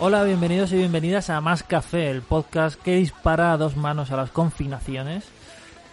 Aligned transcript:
Hola, 0.00 0.22
bienvenidos 0.24 0.70
y 0.72 0.76
bienvenidas 0.76 1.30
a 1.30 1.40
Más 1.40 1.62
Café, 1.62 2.10
el 2.10 2.20
podcast 2.20 2.78
que 2.78 2.96
dispara 2.96 3.52
a 3.52 3.56
dos 3.56 3.76
manos 3.78 4.10
a 4.10 4.16
las 4.16 4.30
confinaciones 4.30 5.24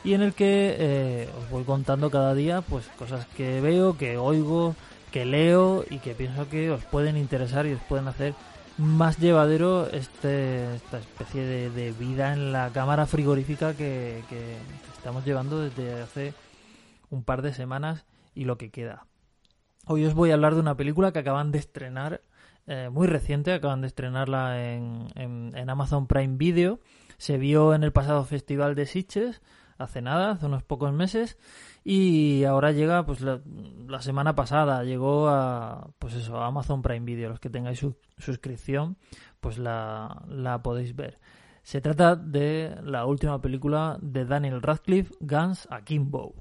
y 0.03 0.15
en 0.15 0.21
el 0.21 0.33
que 0.33 0.75
eh, 0.77 1.29
os 1.39 1.49
voy 1.49 1.63
contando 1.63 2.11
cada 2.11 2.33
día 2.33 2.59
pues 2.61 2.87
cosas 2.99 3.25
que 3.37 3.61
veo, 3.61 3.97
que 3.97 4.17
oigo, 4.17 4.75
que 5.11 5.23
leo 5.23 5.85
y 5.89 5.99
que 5.99 6.13
pienso 6.13 6.49
que 6.49 6.71
os 6.71 6.83
pueden 6.83 7.15
interesar 7.15 7.65
y 7.67 7.73
os 7.73 7.81
pueden 7.83 8.09
hacer 8.09 8.33
más 8.81 9.19
llevadero 9.19 9.87
este, 9.87 10.75
esta 10.75 10.97
especie 10.97 11.69
de, 11.69 11.91
vida 11.91 12.33
en 12.33 12.51
la 12.51 12.71
cámara 12.71 13.05
frigorífica 13.05 13.75
que, 13.75 14.21
estamos 14.95 15.23
llevando 15.23 15.59
desde 15.59 16.01
hace 16.01 16.33
un 17.09 17.23
par 17.23 17.41
de 17.41 17.53
semanas 17.53 18.05
y 18.33 18.45
lo 18.45 18.57
que 18.57 18.71
queda. 18.71 19.05
Hoy 19.85 20.05
os 20.05 20.13
voy 20.13 20.31
a 20.31 20.33
hablar 20.33 20.55
de 20.55 20.61
una 20.61 20.77
película 20.77 21.11
que 21.11 21.19
acaban 21.19 21.51
de 21.51 21.59
estrenar 21.59 22.21
eh, 22.67 22.89
muy 22.91 23.07
reciente, 23.07 23.53
acaban 23.53 23.81
de 23.81 23.87
estrenarla 23.87 24.73
en, 24.73 25.07
en, 25.15 25.69
Amazon 25.69 26.07
Prime 26.07 26.37
Video. 26.37 26.79
Se 27.17 27.37
vio 27.37 27.73
en 27.73 27.83
el 27.83 27.91
pasado 27.91 28.23
Festival 28.25 28.75
de 28.75 28.85
Sitges, 28.87 29.41
hace 29.83 30.01
nada, 30.01 30.31
hace 30.31 30.45
unos 30.45 30.63
pocos 30.63 30.93
meses, 30.93 31.37
y 31.83 32.43
ahora 32.43 32.71
llega, 32.71 33.05
pues 33.05 33.21
la, 33.21 33.41
semana 34.01 34.35
pasada 34.35 34.83
llegó 34.83 35.29
a, 35.29 35.89
pues 35.99 36.13
eso, 36.13 36.37
a 36.37 36.47
Amazon 36.47 36.81
Prime 36.81 37.05
Video. 37.05 37.29
Los 37.29 37.39
que 37.39 37.49
tengáis 37.49 37.79
su, 37.79 37.95
suscripción, 38.17 38.97
pues 39.39 39.57
la, 39.57 40.23
la 40.27 40.61
podéis 40.61 40.95
ver. 40.95 41.17
Se 41.63 41.81
trata 41.81 42.15
de 42.15 42.75
la 42.83 43.05
última 43.05 43.41
película 43.41 43.97
de 44.01 44.25
Daniel 44.25 44.61
Radcliffe, 44.61 45.13
Guns 45.19 45.67
Akimbo. 45.71 46.35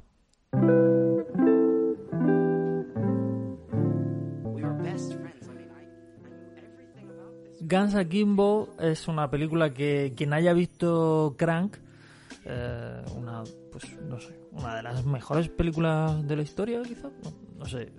Guns 7.71 7.95
Akimbo 7.95 8.75
es 8.81 9.07
una 9.07 9.31
película 9.31 9.73
que 9.73 10.13
quien 10.17 10.33
haya 10.33 10.53
visto 10.53 11.37
Crank, 11.39 11.77
eh, 12.45 13.03
una, 13.17 13.43
pues, 13.71 14.01
no 14.03 14.19
sé, 14.19 14.41
una 14.53 14.77
de 14.77 14.83
las 14.83 15.05
mejores 15.05 15.49
películas 15.49 16.27
de 16.27 16.37
la 16.37 16.43
historia, 16.43 16.83
quizá, 16.83 17.11
no, 17.59 17.67
sé. 17.67 17.93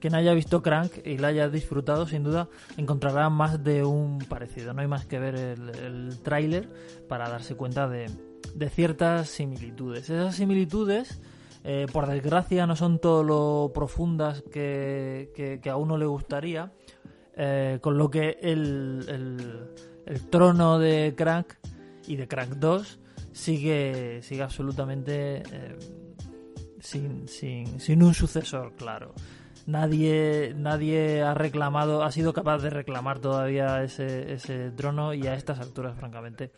Quien 0.00 0.14
haya 0.14 0.32
visto 0.32 0.62
Crank 0.62 1.04
y 1.04 1.18
la 1.18 1.28
haya 1.28 1.48
disfrutado, 1.48 2.06
sin 2.06 2.22
duda 2.22 2.48
encontrará 2.76 3.28
más 3.30 3.64
de 3.64 3.82
un 3.84 4.20
parecido. 4.20 4.72
No 4.72 4.80
hay 4.80 4.86
más 4.86 5.06
que 5.06 5.18
ver 5.18 5.34
el, 5.34 5.70
el 5.70 6.20
tráiler 6.22 6.68
para 7.08 7.28
darse 7.28 7.56
cuenta 7.56 7.88
de, 7.88 8.08
de, 8.54 8.70
ciertas 8.70 9.28
similitudes. 9.28 10.08
Esas 10.08 10.36
similitudes, 10.36 11.20
eh, 11.64 11.86
por 11.92 12.06
desgracia, 12.06 12.64
no 12.66 12.76
son 12.76 13.00
todo 13.00 13.24
lo 13.24 13.72
profundas 13.74 14.42
que, 14.42 15.58
que, 15.60 15.68
a 15.68 15.74
uno 15.74 15.98
le 15.98 16.06
gustaría, 16.06 16.72
eh, 17.36 17.78
con 17.82 17.98
lo 17.98 18.08
que 18.08 18.38
el, 18.40 19.68
el, 20.06 20.30
trono 20.30 20.78
de 20.78 21.14
Crank 21.16 21.54
y 22.06 22.14
de 22.14 22.28
Crank 22.28 22.50
2 22.54 23.00
sigue, 23.38 24.20
sigue 24.22 24.42
absolutamente 24.42 25.42
eh, 25.52 25.78
sin, 26.80 27.28
sin, 27.28 27.80
sin, 27.80 28.02
un 28.02 28.12
sucesor, 28.12 28.74
claro. 28.74 29.14
Nadie, 29.66 30.54
nadie 30.56 31.22
ha 31.22 31.34
reclamado, 31.34 32.02
ha 32.02 32.10
sido 32.10 32.32
capaz 32.32 32.58
de 32.58 32.70
reclamar 32.70 33.20
todavía 33.20 33.84
ese, 33.84 34.32
ese 34.32 34.70
trono 34.72 35.14
y 35.14 35.26
a 35.26 35.34
estas 35.34 35.60
alturas, 35.60 35.96
francamente, 35.96 36.50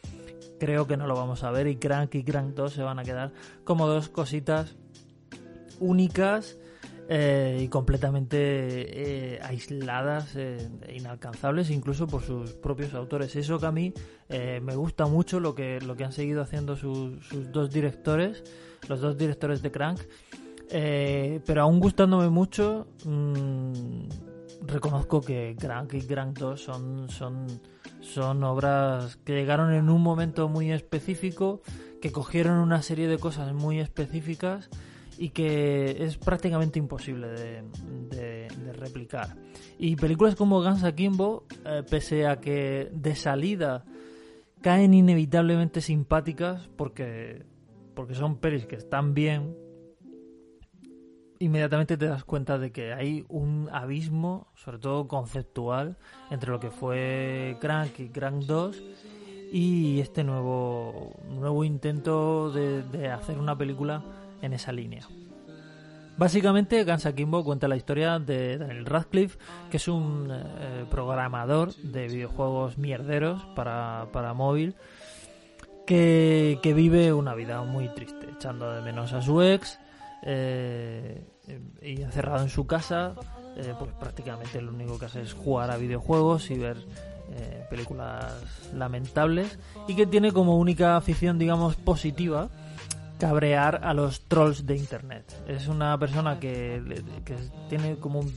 creo 0.59 0.87
que 0.87 0.97
no 0.97 1.06
lo 1.06 1.14
vamos 1.14 1.42
a 1.42 1.50
ver 1.50 1.67
y 1.67 1.77
Crank 1.77 2.14
y 2.14 2.25
Crank 2.25 2.55
2 2.55 2.72
se 2.72 2.83
van 2.83 2.98
a 2.98 3.05
quedar 3.05 3.33
como 3.65 3.87
dos 3.87 4.09
cositas 4.09 4.77
únicas 5.81 6.56
eh, 7.12 7.58
y 7.61 7.66
completamente 7.66 8.36
eh, 9.34 9.41
aisladas, 9.43 10.37
e 10.37 10.71
inalcanzables 10.94 11.71
incluso 11.71 12.06
por 12.06 12.22
sus 12.22 12.53
propios 12.53 12.94
autores. 12.94 13.34
Eso 13.34 13.59
que 13.59 13.66
a 13.66 13.72
mí 13.72 13.93
me 14.28 14.76
gusta 14.76 15.06
mucho 15.06 15.41
lo 15.41 15.56
que, 15.56 15.81
lo 15.81 15.97
que 15.97 16.04
han 16.04 16.12
seguido 16.12 16.41
haciendo 16.41 16.76
sus, 16.76 17.19
dos 17.50 17.72
directores, 17.72 18.44
los 18.88 19.00
dos 19.00 19.19
directores 19.19 19.60
de 19.60 19.72
Crank. 19.72 19.99
pero 20.69 21.62
aún 21.62 21.81
gustándome 21.81 22.28
mucho, 22.28 22.87
mm, 23.04 24.09
reconozco 24.69 25.20
que 25.20 25.56
Crank 25.59 25.94
y 25.94 26.03
Crank 26.03 26.38
2 26.38 26.62
son, 26.62 27.09
son, 27.10 27.49
son 28.03 28.44
obras 28.44 29.16
que 29.25 29.34
llegaron 29.34 29.75
en 29.75 29.91
un 29.91 30.00
momento 30.00 30.49
muy 30.49 30.70
específico, 30.70 31.60
que 32.00 32.12
cogieron 32.12 32.59
una 32.59 32.82
serie 32.82 33.09
de 33.09 33.19
cosas 33.19 33.53
muy 33.53 33.81
específicas 33.81 34.70
y 35.20 35.28
que 35.28 36.03
es 36.03 36.16
prácticamente 36.16 36.78
imposible 36.78 37.28
de, 37.28 38.48
replicar. 38.72 39.36
Y 39.78 39.97
películas 39.97 40.34
como 40.34 40.62
Guns 40.62 40.82
Akimbo, 40.82 41.44
eh, 41.66 41.82
pese 41.88 42.26
a 42.26 42.41
que 42.41 42.88
de 42.91 43.14
salida 43.14 43.84
caen 44.62 44.94
inevitablemente 44.94 45.82
simpáticas 45.82 46.69
porque, 46.69 47.44
porque 47.94 48.14
son 48.14 48.38
pelis 48.38 48.64
que 48.64 48.76
están 48.76 49.12
bien, 49.12 49.54
inmediatamente 51.38 51.98
te 51.98 52.06
das 52.06 52.25
cuenta 52.25 52.56
de 52.56 52.72
que 52.72 52.94
hay 52.94 53.26
un 53.28 53.69
abismo, 53.70 54.47
sobre 54.54 54.78
todo 54.78 55.06
conceptual, 55.06 55.98
entre 56.31 56.50
lo 56.50 56.60
que 56.60 56.70
fue 56.70 57.58
Crank 57.60 58.00
y 58.00 58.08
Crank 58.08 58.44
2 58.44 58.82
y 59.52 60.00
este 60.00 60.25
nuevo, 60.25 61.12
nuevo 61.28 61.62
intento 61.62 62.50
de, 62.50 62.82
de 62.84 63.10
hacer 63.10 63.38
una 63.38 63.58
película 63.58 64.02
en 64.43 64.53
esa 64.53 64.73
línea. 64.73 65.06
Básicamente, 66.21 66.84
Guns 66.84 67.09
cuenta 67.45 67.67
la 67.67 67.77
historia 67.77 68.19
de 68.19 68.59
Daniel 68.59 68.84
Radcliffe, 68.84 69.39
que 69.71 69.78
es 69.78 69.89
un 69.89 70.28
eh, 70.31 70.84
programador 70.91 71.75
de 71.77 72.09
videojuegos 72.09 72.77
mierderos 72.77 73.43
para, 73.56 74.34
móvil, 74.34 74.75
que, 75.87 76.61
vive 76.77 77.15
una 77.15 77.34
vida 77.34 77.62
muy 77.62 77.89
triste, 77.95 78.29
echando 78.37 78.71
de 78.71 78.83
menos 78.83 79.15
a 79.15 79.23
su 79.23 79.41
ex 79.41 79.79
eh, 80.23 81.25
y 81.81 82.03
encerrado 82.03 82.43
en 82.43 82.50
su 82.50 82.67
casa, 82.67 83.15
eh, 83.56 83.73
pues 83.79 83.91
prácticamente 83.95 84.61
lo 84.61 84.73
único 84.73 84.99
que 84.99 85.06
hace 85.06 85.23
es 85.23 85.33
jugar 85.33 85.71
a 85.71 85.79
videojuegos 85.79 86.50
y 86.50 86.59
ver 86.59 86.77
películas 87.71 88.34
lamentables, 88.75 89.59
y 89.89 89.95
que 89.95 90.05
tiene 90.05 90.33
como 90.33 90.59
única 90.59 90.99
afición, 90.99 91.39
digamos, 91.39 91.77
positiva, 91.77 92.50
cabrear 93.20 93.81
a 93.84 93.92
los 93.92 94.22
trolls 94.22 94.66
de 94.66 94.76
internet. 94.76 95.25
Es 95.47 95.69
una 95.69 95.97
persona 95.98 96.41
que, 96.41 96.82
tiene 97.69 97.97
como 97.97 98.20
un 98.20 98.32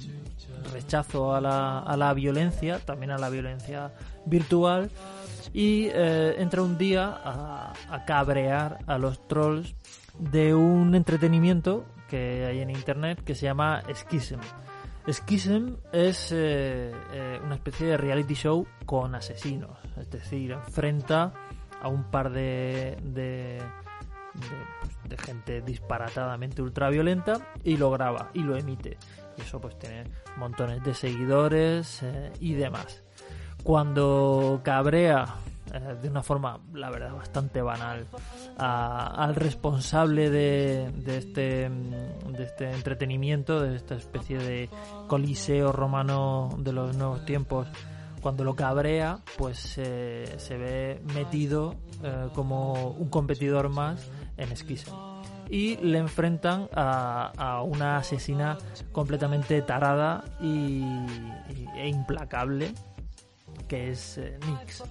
rechazo 0.74 1.34
a 1.34 1.42
la, 1.42 1.80
a 1.80 1.98
la, 1.98 2.14
violencia, 2.14 2.80
también 2.80 3.12
a 3.12 3.18
la 3.18 3.30
violencia 3.30 3.94
virtual, 4.26 4.92
y 5.54 5.88
eh, 5.88 6.36
entra 6.38 6.62
un 6.62 6.78
día 6.78 7.18
a, 7.24 7.74
cabrear 8.06 8.80
a 8.86 8.98
los 8.98 9.26
trolls 9.28 9.74
de 10.20 10.54
un 10.54 10.94
entretenimiento 10.96 11.86
que 12.10 12.46
hay 12.46 12.60
en 12.60 12.70
internet 12.70 13.24
que 13.24 13.36
se 13.36 13.46
llama 13.46 13.84
Schism. 13.94 14.40
Schism 15.10 15.76
es 15.92 16.32
eh, 16.32 16.92
eh, 17.14 17.40
una 17.44 17.56
especie 17.56 17.88
de 17.88 17.98
reality 17.98 18.36
show 18.36 18.68
con 18.86 19.16
asesinos, 19.16 19.78
es 19.98 20.10
decir, 20.10 20.52
enfrenta 20.52 21.34
a 21.82 21.88
un 21.88 22.04
par 22.06 22.32
de 22.32 22.98
pues, 24.34 25.10
de, 25.10 25.18
gente 25.18 25.62
disparatadamente 25.62 26.62
ultraviolenta 26.62 27.54
y 27.64 27.78
lo 27.78 27.92
graba 27.92 28.32
y 28.34 28.40
lo 28.40 28.56
emite. 28.56 28.98
Y 29.38 29.42
eso 29.42 29.60
pues 29.60 29.78
tiene 29.78 30.06
montones 30.38 30.84
de 30.84 30.94
seguidores 30.94 32.02
eh, 32.04 32.32
y 32.40 32.54
demás. 32.54 33.04
Cuando 33.64 34.62
cabrea 34.64 35.36
eh, 35.74 35.96
de 36.02 36.10
una 36.10 36.24
forma, 36.24 36.60
la 36.74 36.90
verdad, 36.90 37.14
bastante 37.14 37.62
banal 37.62 38.06
al 38.58 39.36
responsable 39.36 40.30
de, 40.30 40.92
de, 40.92 41.18
este, 41.18 41.70
de 41.70 42.44
este 42.44 42.72
entretenimiento, 42.72 43.60
de 43.62 43.76
esta 43.76 43.96
especie 43.96 44.38
de 44.38 44.70
coliseo 45.08 45.72
romano 45.72 46.50
de 46.60 46.74
los 46.74 46.96
nuevos 46.96 47.26
tiempos, 47.26 47.68
cuando 48.22 48.44
lo 48.46 48.56
cabrea, 48.56 49.20
pues 49.38 49.58
se 49.58 50.58
ve 50.58 51.02
metido 51.14 51.76
eh, 52.06 52.28
como 52.34 52.90
un 52.90 53.08
competidor 53.08 53.70
más 53.70 54.10
en 54.38 54.56
Schism. 54.56 54.94
Y 55.50 55.78
le 55.78 56.00
enfrentan 56.00 56.70
a, 56.74 57.62
una 57.66 57.98
asesina 57.98 58.58
completamente 58.92 59.62
tarada 59.62 60.24
y, 60.42 60.84
e 61.76 61.88
implacable, 61.88 62.74
que 63.68 63.92
es 63.92 64.18
eh, 64.18 64.40
Nix. 64.48 64.84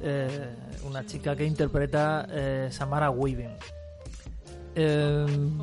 Eh, 0.00 0.54
una 0.84 1.06
chica 1.06 1.34
que 1.34 1.44
interpreta 1.44 2.26
eh, 2.30 2.68
Samara 2.70 3.10
Weaving. 3.10 3.56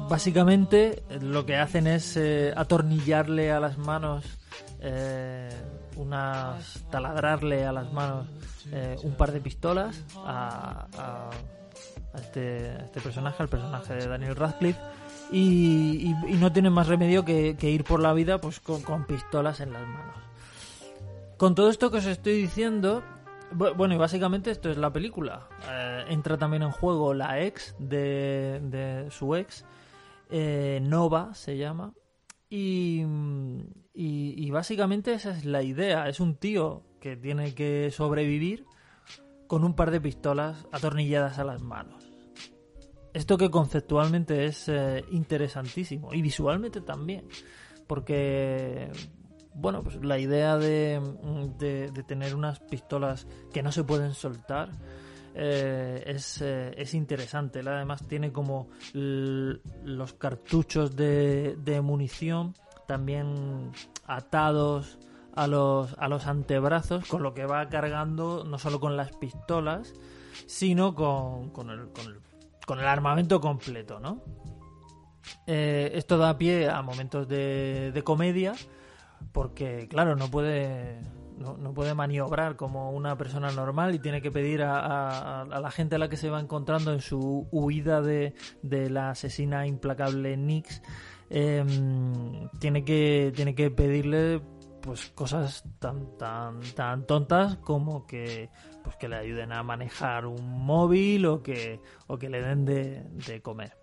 básicamente 0.09 1.03
lo 1.21 1.45
que 1.45 1.57
hacen 1.57 1.85
es 1.85 2.17
atornillarle 2.55 3.51
a 3.51 3.59
las 3.59 3.77
manos 3.77 4.25
unas 5.97 6.81
taladrarle 6.89 7.65
a 7.65 7.73
las 7.73 7.91
manos 7.91 8.27
un 9.03 9.13
par 9.15 9.31
de 9.33 9.41
pistolas 9.41 10.01
a, 10.15 11.29
este, 12.15 12.83
este 12.83 13.01
personaje, 13.01 13.43
el 13.43 13.49
personaje 13.49 13.93
de 13.93 14.07
Daniel 14.07 14.35
Radcliffe, 14.35 14.79
y, 15.31 16.13
no 16.39 16.51
tiene 16.51 16.69
más 16.69 16.87
remedio 16.87 17.23
que, 17.23 17.55
ir 17.61 17.83
por 17.83 17.99
la 18.01 18.13
vida 18.13 18.39
pues 18.39 18.59
con, 18.59 19.05
pistolas 19.05 19.59
en 19.59 19.73
las 19.73 19.87
manos. 19.87 20.15
Con 21.37 21.55
todo 21.55 21.69
esto 21.69 21.89
que 21.89 21.97
os 21.97 22.05
estoy 22.05 22.33
diciendo, 22.33 23.03
bueno, 23.51 23.93
y 23.93 23.97
básicamente 23.97 24.51
esto 24.51 24.69
es 24.69 24.77
la 24.77 24.91
película. 24.91 25.47
Eh, 25.69 26.05
entra 26.09 26.37
también 26.37 26.63
en 26.63 26.71
juego 26.71 27.13
la 27.13 27.41
ex 27.41 27.75
de, 27.79 29.07
su 29.09 29.35
ex, 29.35 29.65
eh, 30.29 30.79
Nova 30.81 31.33
se 31.33 31.57
llama, 31.57 31.93
y, 32.49 33.05
básicamente 34.51 35.13
esa 35.13 35.31
es 35.31 35.45
la 35.45 35.63
idea. 35.63 36.09
Es 36.09 36.19
un 36.19 36.35
tío 36.35 36.83
que 36.99 37.15
tiene 37.15 37.55
que 37.55 37.89
sobrevivir 37.91 38.65
con 39.47 39.63
un 39.63 39.73
par 39.75 39.91
de 39.91 40.01
pistolas 40.01 40.67
atornilladas 40.71 41.39
a 41.39 41.45
las 41.45 41.61
manos. 41.61 42.00
Esto 43.13 43.37
que 43.37 43.49
conceptualmente 43.49 44.45
es 44.45 44.69
eh, 44.69 45.03
interesantísimo 45.11 46.13
y 46.13 46.21
visualmente 46.21 46.81
también, 46.81 47.27
porque 47.87 48.89
bueno, 49.53 49.83
pues 49.83 50.03
la 50.03 50.17
idea 50.17 50.57
de, 50.57 51.01
de, 51.57 52.03
tener 52.03 52.35
unas 52.35 52.59
pistolas 52.61 53.27
que 53.51 53.61
no 53.61 53.71
se 53.71 53.83
pueden 53.83 54.13
soltar 54.13 54.69
eh, 55.35 56.03
es, 56.05 56.41
eh, 56.41 56.73
es, 56.77 56.93
interesante. 56.93 57.59
Además 57.59 58.07
tiene 58.07 58.31
como 58.31 58.69
los 58.93 60.13
cartuchos 60.13 60.95
de, 60.95 61.81
munición 61.83 62.53
también 62.87 63.71
atados 64.05 64.97
a 65.33 65.47
los, 65.47 65.95
a 65.97 66.07
los 66.07 66.27
antebrazos, 66.27 67.05
con 67.07 67.23
lo 67.23 67.33
que 67.33 67.45
va 67.45 67.69
cargando 67.69 68.43
no 68.43 68.57
solo 68.57 68.79
con 68.79 68.97
las 68.97 69.15
pistolas, 69.15 69.93
sino 70.45 70.95
con, 70.95 71.49
con, 71.51 71.69
el, 71.69 71.89
armamento 72.67 73.39
completo, 73.41 73.99
¿no? 73.99 74.21
Eh, 75.47 75.91
esto 75.95 76.17
da 76.17 76.37
pie 76.37 76.69
a 76.69 76.81
momentos 76.81 77.27
de, 77.27 77.91
de 77.93 78.03
comedia, 78.03 78.53
porque, 79.31 79.87
claro, 79.87 80.15
no 80.15 80.29
puede, 80.29 81.01
no, 81.37 81.73
puede 81.73 81.93
maniobrar 81.93 82.55
como 82.55 82.91
una 82.91 83.17
persona 83.17 83.51
normal 83.51 83.95
y 83.95 83.99
tiene 83.99 84.21
que 84.21 84.31
pedir 84.31 84.63
a, 84.63 85.41
a, 85.41 85.45
la 85.45 85.71
gente 85.71 85.95
a 85.95 85.99
la 85.99 86.09
que 86.09 86.17
se 86.17 86.29
va 86.29 86.39
encontrando 86.39 86.93
en 86.93 87.01
su 87.01 87.47
huida 87.51 88.01
de, 88.01 88.33
de 88.61 88.89
la 88.89 89.11
asesina 89.11 89.67
implacable 89.67 90.37
Nix. 90.37 90.81
Em, 91.29 92.49
tiene 92.59 92.83
que 92.83 93.31
tiene 93.33 93.55
que 93.55 93.71
pedirle 93.71 94.41
pues 94.81 95.11
cosas 95.11 95.63
tan 95.79 96.17
tan 96.17 96.59
tan 96.75 97.07
tontas 97.07 97.55
como 97.57 98.05
que 98.05 98.49
pues 98.83 98.95
que 98.95 99.07
le 99.07 99.15
ayuden 99.15 99.51
a 99.51 99.63
manejar 99.63 100.25
un 100.25 100.65
móvil 100.65 101.25
o 101.25 101.43
que 101.43 101.79
o 102.07 102.17
que 102.17 102.29
le 102.29 102.41
den 102.41 102.65
de, 102.65 103.41
comer. 103.41 103.77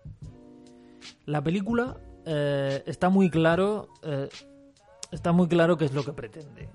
La 1.25 1.43
película 1.43 1.97
eh, 2.25 2.83
está 2.85 3.09
muy 3.09 3.29
claro 3.29 3.89
eh, 4.03 4.29
está 5.11 5.31
muy 5.31 5.47
claro 5.47 5.77
qué 5.77 5.85
es 5.85 5.93
lo 5.93 6.03
que 6.03 6.13
pretende. 6.13 6.69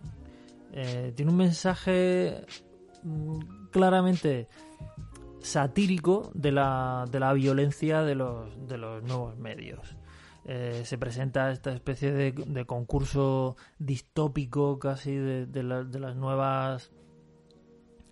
Eh, 0.73 1.13
tiene 1.15 1.31
un 1.31 1.37
mensaje 1.37 2.45
mm, 3.03 3.69
claramente 3.71 4.49
satírico 5.41 6.31
de 6.35 6.53
la, 6.53 7.05
de 7.11 7.21
la 7.21 7.33
violencia 7.33 8.03
de 8.03 8.15
los, 8.15 8.67
de 8.67 8.79
los 8.79 9.03
nuevos 9.03 9.37
medios. 9.37 9.97
Se 10.45 10.99
presenta 10.99 11.51
esta 11.53 11.73
especie 11.73 12.13
de, 12.13 12.67
concurso 12.67 13.57
distópico 13.79 14.79
casi 14.79 15.17
de, 15.17 15.63
las 15.63 16.17
nuevas 16.17 16.93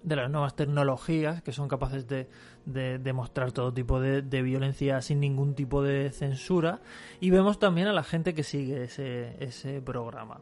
de 0.03 0.17
las 0.17 0.31
nuevas 0.31 0.57
tecnologías 0.57 1.43
que 1.43 1.53
son 1.53 1.69
capaces 1.69 2.07
de, 2.07 2.29
demostrar 2.65 3.53
todo 3.53 3.73
tipo 3.73 4.01
de, 4.01 4.43
violencia 4.43 5.01
sin 5.03 5.21
ningún 5.21 5.55
tipo 5.55 5.83
de 5.83 6.11
censura 6.11 6.81
y 7.21 7.31
vemos 7.31 7.59
también 7.59 7.89
a 7.89 7.93
la 7.93 8.03
gente 8.03 8.35
que 8.35 8.43
sigue 8.43 8.85
ese, 8.85 9.37
ese 9.43 9.81
programa 9.81 10.41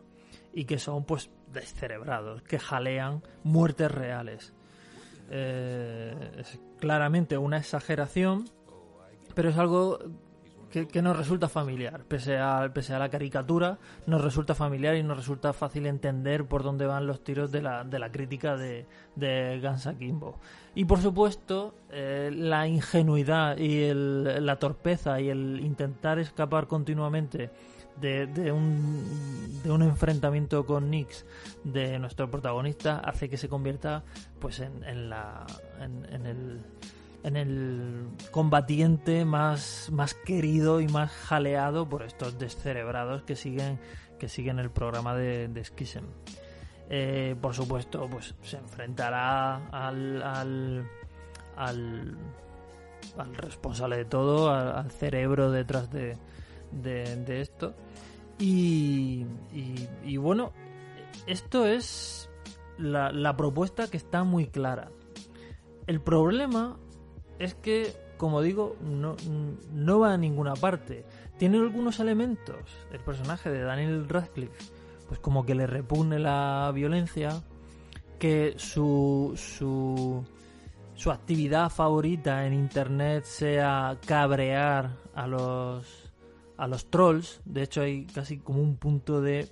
y 0.53 0.65
que 0.65 0.79
son 0.79 1.05
pues 1.05 1.31
descerebrados, 1.53 2.43
que 2.43 2.59
jalean 2.59 3.23
muertes 3.45 3.91
reales. 3.91 4.53
Eh, 5.31 6.15
es 6.39 6.59
claramente 6.79 7.39
una 7.39 7.59
exageración, 7.59 8.49
pero 9.35 9.49
es 9.49 9.59
algo 9.59 9.99
que, 10.71 11.03
nos 11.03 11.17
resulta 11.17 11.49
familiar. 11.49 12.05
Pese 12.05 12.39
a, 12.39 12.71
pese 12.73 12.95
a 12.95 12.99
la 12.99 13.09
caricatura, 13.09 13.79
nos 14.07 14.23
resulta 14.23 14.55
familiar 14.55 14.97
y 14.97 15.03
nos 15.03 15.17
resulta 15.17 15.53
fácil 15.53 15.87
entender 15.87 16.47
por 16.47 16.63
dónde 16.63 16.87
van 16.87 17.07
los 17.07 17.23
tiros 17.25 17.51
de 17.51 17.63
la, 17.63 17.85
de 17.85 17.99
la 17.99 18.13
crítica 18.13 18.57
de, 18.57 18.87
de 19.17 19.59
Gansa. 19.61 19.95
Y 20.75 20.85
por 20.85 21.01
supuesto, 21.01 21.75
eh, 21.91 22.31
la 22.33 22.69
ingenuidad 22.69 23.59
y 23.59 23.83
el, 23.83 24.47
la 24.47 24.57
torpeza 24.57 25.21
y 25.21 25.29
el 25.29 25.61
intentar 25.61 26.19
escapar 26.19 26.69
continuamente 26.69 27.51
de, 28.01 28.27
de, 28.27 28.53
un, 28.53 29.61
de 29.63 29.71
un 29.71 29.83
enfrentamiento 29.83 30.65
con 30.65 30.91
Nix 30.91 31.27
de 31.65 31.99
nuestro 31.99 32.31
protagonista 32.31 32.99
hace 33.01 33.29
que 33.29 33.37
se 33.37 33.49
convierta 33.49 34.05
pues 34.39 34.61
en, 34.61 34.85
en 34.85 35.11
la 35.11 35.45
en 35.81 36.25
el 36.25 36.61
en 37.23 37.37
el 37.37 38.09
combatiente 38.31 39.25
más, 39.25 39.91
más 39.93 40.15
querido 40.15 40.81
y 40.81 40.89
más 40.89 41.11
jaleado 41.11 41.89
por 41.89 42.03
estos 42.03 42.39
descerebrados 42.39 43.23
que 43.23 43.37
siguen, 43.37 43.79
que 44.19 44.29
siguen 44.29 44.59
el 44.59 44.71
programa 44.71 45.15
de, 45.15 45.49
de. 45.49 45.63
Eh, 46.89 47.37
por 47.41 47.55
supuesto, 47.55 48.09
pues 48.11 48.35
se 48.43 48.57
enfrentará 48.57 49.69
al, 49.69 50.23
al, 50.23 50.89
al, 51.57 52.17
responsable 53.37 53.99
de 53.99 54.05
todo, 54.07 54.51
al, 54.51 54.91
cerebro 54.91 55.51
detrás 55.51 55.91
de, 55.91 56.17
de, 56.73 57.41
esto. 57.41 57.75
Y, 58.39 59.27
bueno, 60.17 60.53
esto 61.27 61.67
es 61.67 62.31
la 62.79 63.37
propuesta 63.37 63.89
que 63.89 63.99
está 63.99 64.25
muy 64.25 64.47
clara. 64.47 64.91
El 65.87 66.01
problema 66.01 66.79
es 67.41 67.55
que, 67.55 67.93
como 68.19 68.43
digo, 68.43 68.77
no, 68.83 69.17
no 69.73 69.99
va 69.99 70.13
a 70.13 70.19
ninguna 70.19 70.55
parte. 70.55 71.05
Tiene 71.39 71.59
algunos 71.59 71.99
elementos, 72.01 72.61
el 72.93 73.01
personaje 73.01 73.51
de 73.51 73.63
Daniel 73.63 74.07
Radcliffe, 74.09 74.73
pues 75.09 75.19
como 75.21 75.47
que 75.47 75.55
le 75.55 75.67
repugna 75.67 76.19
la 76.19 76.71
violencia, 76.75 77.43
que 78.19 78.55
su, 78.59 79.33
su, 79.37 80.23
su 80.95 81.11
actividad 81.11 81.71
favorita 81.71 82.47
en 82.47 82.53
internet 82.53 83.25
sea 83.25 83.97
cabrear 84.07 84.99
a 85.15 85.27
los, 85.27 86.13
a 86.59 86.67
los 86.67 86.91
trolls. 86.91 87.41
De 87.47 87.63
hecho, 87.63 87.81
hay 87.81 88.05
casi 88.05 88.39
como 88.39 88.61
un 88.61 88.77
punto 88.77 89.23
de 89.23 89.49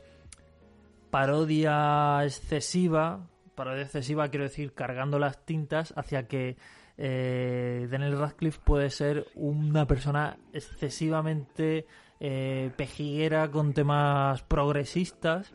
parodia 1.11 2.23
excesiva. 2.23 3.31
Parodia 3.55 3.85
excesiva, 3.85 4.29
quiero 4.29 4.45
decir, 4.45 4.75
cargando 4.75 5.19
las 5.19 5.43
tintas 5.47 5.95
hacia 5.97 6.29
que 6.29 6.59
eh, 6.99 7.87
Daniel 7.91 8.19
Radcliffe 8.19 8.61
puede 8.63 8.91
ser 8.91 9.29
una 9.37 9.87
persona 9.87 10.37
excesivamente 10.53 11.87
eh, 12.21 12.73
pejiguera 12.77 13.49
con 13.51 13.73
temas 13.73 14.43
progresistas 14.43 15.53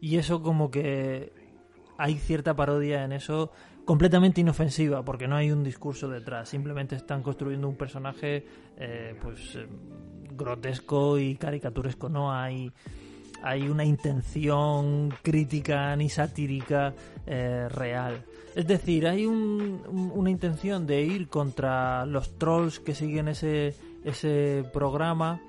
y 0.00 0.16
eso 0.16 0.42
como 0.42 0.70
que 0.70 1.32
hay 1.96 2.16
cierta 2.16 2.56
parodia 2.56 3.04
en 3.04 3.12
eso 3.12 3.52
completamente 3.84 4.40
inofensiva 4.40 5.04
porque 5.04 5.28
no 5.28 5.36
hay 5.36 5.52
un 5.52 5.62
discurso 5.62 6.08
detrás 6.08 6.48
simplemente 6.48 6.96
están 6.96 7.22
construyendo 7.22 7.68
un 7.68 7.76
personaje 7.76 8.44
eh, 8.76 9.14
pues 9.22 9.54
eh, 9.54 9.68
grotesco 10.32 11.16
y 11.16 11.36
caricaturesco 11.36 12.08
no 12.08 12.32
hay 12.32 12.72
hay 13.42 13.68
una 13.68 13.84
intención 13.84 15.14
crítica 15.22 15.94
ni 15.96 16.08
satírica 16.08 16.94
real 17.26 18.24
es 18.54 18.66
decir, 18.66 19.06
hay 19.06 19.26
una 19.26 20.30
intención 20.30 20.86
de 20.86 21.02
ir 21.02 21.28
contra 21.28 22.04
los 22.04 22.36
trolls 22.36 22.80
que 22.80 22.94
siguen 22.94 23.28
ese, 23.28 23.74
ese 24.04 24.64
programa, 24.72 25.40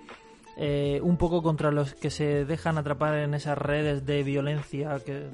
eh, 0.57 1.00
un 1.01 1.17
poco 1.17 1.41
contra 1.41 1.71
los 1.71 1.95
que 1.95 2.12
se 2.12 2.45
dejan 2.45 2.77
atrapar 2.77 3.15
en 3.15 3.33
esas 3.33 3.57
redes 3.57 4.05
de 4.05 4.21
violencia 4.21 5.00
que, 5.03 5.29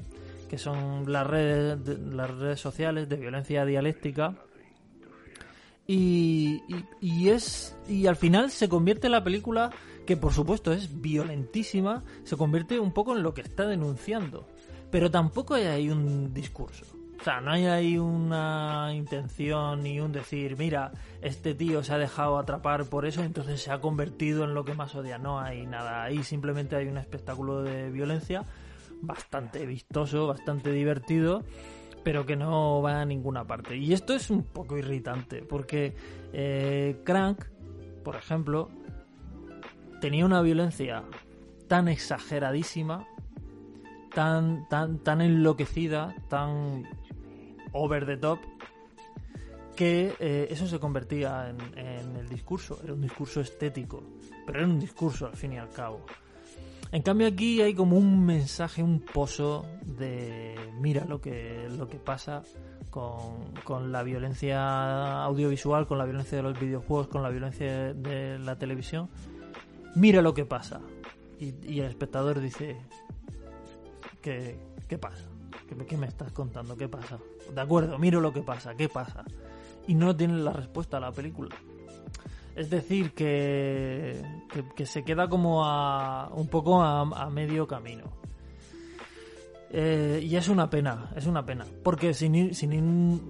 que 0.48 0.56
son 0.56 1.12
las 1.12 1.26
redes, 1.26 1.98
las 1.98 2.30
redes 2.30 2.60
sociales 2.60 3.08
de 3.08 3.16
violencia 3.16 3.66
dialéctica. 3.66 4.34
Y, 5.86 6.62
y, 7.00 7.28
es 7.30 7.76
y 7.88 8.06
al 8.06 8.16
final 8.16 8.50
se 8.50 8.68
convierte 8.68 9.08
la 9.08 9.24
película 9.24 9.70
que 10.08 10.16
por 10.16 10.32
supuesto 10.32 10.72
es 10.72 11.02
violentísima 11.02 12.02
se 12.24 12.38
convierte 12.38 12.80
un 12.80 12.92
poco 12.92 13.14
en 13.14 13.22
lo 13.22 13.34
que 13.34 13.42
está 13.42 13.66
denunciando 13.66 14.48
pero 14.90 15.10
tampoco 15.10 15.52
hay 15.52 15.64
ahí 15.64 15.90
un 15.90 16.32
discurso 16.32 16.86
o 17.20 17.24
sea, 17.24 17.42
no 17.42 17.50
hay 17.50 17.66
ahí 17.66 17.98
una 17.98 18.92
intención 18.94 19.82
ni 19.82 19.98
un 19.98 20.12
decir, 20.12 20.56
mira, 20.56 20.92
este 21.20 21.52
tío 21.52 21.82
se 21.82 21.92
ha 21.92 21.98
dejado 21.98 22.38
atrapar 22.38 22.84
por 22.84 23.06
eso, 23.06 23.24
entonces 23.24 23.60
se 23.60 23.72
ha 23.72 23.80
convertido 23.80 24.44
en 24.44 24.54
lo 24.54 24.64
que 24.64 24.74
más 24.74 24.94
odia. 24.94 25.18
No 25.18 25.40
hay 25.40 25.66
nada 25.66 26.04
ahí, 26.04 26.22
simplemente 26.22 26.76
hay 26.76 26.86
un 26.86 26.96
espectáculo 26.96 27.62
de 27.62 27.90
violencia 27.90 28.44
bastante 29.02 29.66
vistoso, 29.66 30.28
bastante 30.28 30.70
divertido, 30.70 31.42
pero 32.04 32.24
que 32.24 32.36
no 32.36 32.82
va 32.82 33.00
a 33.00 33.04
ninguna 33.04 33.44
parte. 33.44 33.76
Y 33.76 33.92
esto 33.92 34.14
es 34.14 34.30
un 34.30 34.44
poco 34.44 34.78
irritante, 34.78 35.42
porque 35.42 35.96
eh, 36.32 37.00
Crank, 37.04 37.46
por 38.04 38.14
ejemplo, 38.14 38.70
tenía 40.00 40.24
una 40.24 40.40
violencia 40.42 41.04
tan 41.68 41.88
exageradísima, 41.88 43.06
tan, 44.14 44.68
tan, 44.68 44.98
tan 44.98 45.20
enloquecida, 45.20 46.14
tan 46.28 46.84
over 47.72 48.06
the 48.06 48.16
top, 48.16 48.38
que 49.76 50.14
eh, 50.18 50.48
eso 50.50 50.66
se 50.66 50.80
convertía 50.80 51.54
en, 51.76 52.16
el 52.16 52.28
discurso. 52.28 52.80
Era 52.82 52.94
un 52.94 53.00
discurso 53.00 53.40
estético, 53.40 54.02
pero 54.44 54.58
era 54.58 54.68
un 54.68 54.80
discurso 54.80 55.26
al 55.26 55.36
fin 55.36 55.52
y 55.52 55.58
al 55.58 55.70
cabo. 55.70 56.04
En 56.90 57.02
cambio 57.02 57.28
aquí 57.28 57.60
hay 57.60 57.74
como 57.74 57.96
un 57.96 58.24
mensaje, 58.24 58.82
un 58.82 59.00
pozo 59.00 59.66
de 59.84 60.56
mira 60.80 61.04
lo 61.04 61.20
que, 61.20 61.68
lo 61.76 61.86
que 61.86 61.98
pasa 61.98 62.42
con, 62.90 63.52
con 63.62 63.92
la 63.92 64.02
violencia 64.02 65.22
audiovisual, 65.22 65.86
con 65.86 65.98
la 65.98 66.06
violencia 66.06 66.38
de 66.38 66.42
los 66.42 66.58
videojuegos, 66.58 67.08
con 67.08 67.22
la 67.22 67.28
violencia 67.28 67.92
de 67.92 68.38
la 68.38 68.58
televisión. 68.58 69.10
Mira 69.94 70.22
lo 70.22 70.34
que 70.34 70.44
pasa. 70.44 70.80
Y, 71.38 71.78
el 71.78 71.86
espectador 71.86 72.40
dice, 72.40 72.76
¿qué, 74.20 74.58
qué 74.88 74.98
pasa? 74.98 75.24
¿Qué, 75.68 75.76
¿Qué, 75.86 75.96
me 75.96 76.06
estás 76.06 76.32
contando? 76.32 76.76
¿Qué 76.76 76.88
pasa? 76.88 77.18
De 77.54 77.60
acuerdo, 77.60 77.98
miro 77.98 78.20
lo 78.20 78.32
que 78.32 78.42
pasa, 78.42 78.74
¿qué 78.74 78.88
pasa? 78.88 79.24
Y 79.86 79.94
no 79.94 80.16
tienen 80.16 80.44
la 80.44 80.52
respuesta 80.52 80.96
a 80.96 81.00
la 81.00 81.12
película. 81.12 81.54
Es 82.56 82.70
decir, 82.70 83.12
que, 83.12 84.20
que, 84.74 84.84
se 84.84 85.04
queda 85.04 85.28
como 85.28 85.64
a, 85.64 86.28
un 86.34 86.48
poco 86.48 86.82
a, 86.82 87.02
a 87.02 87.30
medio 87.30 87.68
camino. 87.68 88.18
Eh, 89.70 90.20
y 90.22 90.36
es 90.36 90.48
una 90.48 90.70
pena, 90.70 91.10
es 91.14 91.26
una 91.26 91.44
pena. 91.44 91.66
Porque 91.82 92.14
sin, 92.14 92.34
ir, 92.34 92.54
sin, 92.54 92.72
ir, 92.72 93.20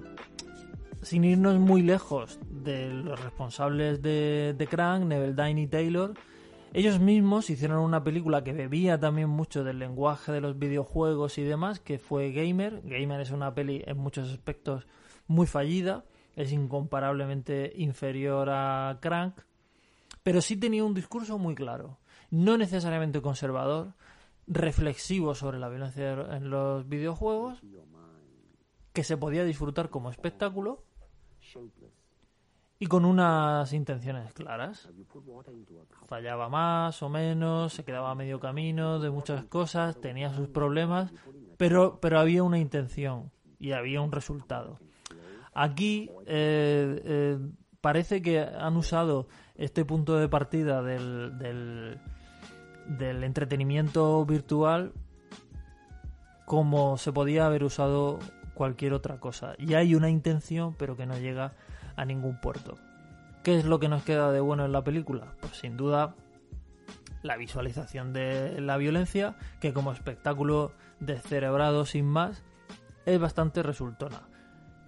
sin 1.03 1.25
irnos 1.25 1.59
muy 1.59 1.83
lejos 1.83 2.39
de 2.49 2.89
los 2.89 3.23
responsables 3.23 4.01
de, 4.03 4.55
de 4.57 4.67
Crank, 4.67 5.05
Neville 5.05 5.35
Dine 5.35 5.63
y 5.63 5.67
Taylor, 5.67 6.15
ellos 6.73 7.01
mismos 7.01 7.51
hicieron 7.51 7.79
una 7.79 8.05
película 8.05 8.45
que 8.45 8.53
bebía 8.53 8.99
también 8.99 9.29
mucho 9.29 9.65
del 9.65 9.79
lenguaje 9.79 10.33
de 10.33 10.41
los 10.41 10.59
videojuegos 10.59 11.39
y 11.39 11.43
demás, 11.43 11.81
que 11.81 11.99
fue 11.99 12.33
Gamer. 12.33 12.83
Gamer 12.85 13.21
es 13.21 13.31
una 13.31 13.55
peli 13.55 13.83
en 13.87 13.97
muchos 13.99 14.31
aspectos 14.31 14.87
muy 15.27 15.47
fallida 15.47 16.05
es 16.39 16.53
incomparablemente 16.53 17.73
inferior 17.75 18.49
a 18.49 18.99
Crank, 19.03 19.41
pero 20.23 20.41
sí 20.41 20.57
tenía 20.57 20.85
un 20.85 20.95
discurso 20.95 21.37
muy 21.37 21.57
claro, 21.57 21.99
no 22.31 22.57
necesariamente 22.57 23.21
conservador, 23.21 23.95
reflexivo 24.47 25.35
sobre 25.35 25.59
la 25.59 25.69
violencia 25.69 26.13
en 26.37 26.49
los 26.49 26.89
videojuegos, 26.89 27.61
que 28.93 29.03
se 29.03 29.17
podía 29.17 29.45
disfrutar 29.45 29.91
como 29.91 30.11
espectáculo 30.11 30.85
y 32.79 32.87
con 32.87 33.05
unas 33.05 33.73
intenciones 33.73 34.33
claras. 34.33 34.89
Fallaba 36.07 36.49
más 36.49 37.03
o 37.03 37.09
menos, 37.09 37.73
se 37.73 37.85
quedaba 37.85 38.11
a 38.11 38.15
medio 38.15 38.39
camino 38.39 39.01
de 39.01 39.11
muchas 39.11 39.45
cosas, 39.45 40.01
tenía 40.01 40.33
sus 40.33 40.49
problemas, 40.49 41.13
pero, 41.57 41.99
pero 42.01 42.21
había 42.21 42.43
una 42.43 42.59
intención 42.59 43.31
y 43.59 43.73
había 43.73 44.01
un 44.01 44.13
resultado. 44.13 44.79
Aquí 45.55 46.11
eh, 46.27 47.03
eh, 47.05 47.39
parece 47.81 48.23
que 48.23 48.41
han 48.41 48.77
usado 48.77 49.27
este 49.57 49.85
punto 49.85 50.17
de 50.17 50.29
partida 50.29 50.83
del, 50.83 51.37
del, 51.39 51.99
del, 52.87 53.25
entretenimiento 53.25 54.25
virtual 54.25 54.93
como 56.45 56.97
se 56.97 57.13
podía 57.13 57.47
haber 57.47 57.65
usado 57.65 58.21
cualquier 58.55 58.93
otra 58.93 59.19
cosa. 59.19 59.55
Y 59.59 59.75
hay 59.75 59.95
una 59.95 60.11
intención, 60.11 60.75
pero 60.79 60.97
que 60.97 61.07
no 61.07 61.19
llega 61.19 61.45
a 61.47 61.53
ningún 62.05 62.41
puerto. 62.41 62.77
¿Qué 63.43 63.59
es 63.59 63.65
lo 63.65 63.79
que 63.79 63.89
nos 63.89 64.03
queda 64.03 64.33
de 64.33 64.41
bueno 64.41 64.65
en 64.65 64.73
la 64.73 64.85
película? 64.85 65.35
Pues 65.41 65.57
sin 65.57 65.77
duda 65.77 66.15
la 67.23 67.37
visualización 67.37 68.13
de 68.13 68.61
la 68.61 68.77
violencia, 68.77 69.37
que 69.61 69.73
como 69.73 69.93
espectáculo 69.93 70.73
descerebrado 71.01 71.85
sin 71.85 72.07
más, 72.07 72.43
es 73.07 73.19
bastante 73.19 73.63
resultona 73.63 74.21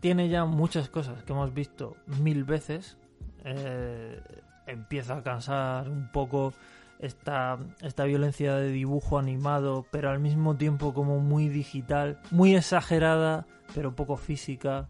tiene 0.01 0.29
ya 0.29 0.45
muchas 0.45 0.89
cosas 0.89 1.23
que 1.23 1.33
hemos 1.33 1.55
visto 1.55 1.97
mil 2.07 2.45
veces. 2.45 2.97
Eh, 3.45 4.21
empieza 4.67 5.19
a 5.19 5.23
cansar 5.23 5.89
un 5.89 6.11
poco 6.11 6.53
esta, 6.99 7.59
esta 7.81 8.05
violencia 8.05 8.57
de 8.57 8.71
dibujo 8.71 9.19
animado, 9.19 9.87
pero 9.91 10.11
al 10.11 10.19
mismo 10.19 10.57
tiempo 10.57 10.95
como 10.95 11.21
muy 11.21 11.49
digital, 11.49 12.19
muy 12.31 12.55
exagerada, 12.57 13.47
pero 13.75 13.95
poco 13.95 14.17
física, 14.17 14.89